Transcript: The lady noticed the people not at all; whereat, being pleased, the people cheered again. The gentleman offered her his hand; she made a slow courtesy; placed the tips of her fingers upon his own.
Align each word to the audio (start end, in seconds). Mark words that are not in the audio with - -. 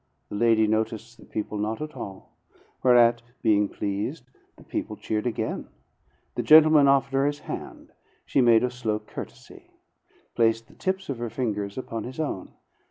The 0.29 0.35
lady 0.35 0.65
noticed 0.65 1.19
the 1.19 1.27
people 1.27 1.59
not 1.59 1.79
at 1.79 1.95
all; 1.95 2.31
whereat, 2.81 3.21
being 3.43 3.69
pleased, 3.69 4.23
the 4.57 4.63
people 4.63 4.95
cheered 4.95 5.27
again. 5.27 5.67
The 6.33 6.41
gentleman 6.41 6.87
offered 6.87 7.13
her 7.15 7.27
his 7.27 7.39
hand; 7.41 7.91
she 8.25 8.41
made 8.41 8.63
a 8.63 8.71
slow 8.71 8.97
courtesy; 8.97 9.69
placed 10.33 10.67
the 10.67 10.73
tips 10.73 11.07
of 11.09 11.19
her 11.19 11.29
fingers 11.29 11.77
upon 11.77 12.05
his 12.05 12.19
own. 12.19 12.51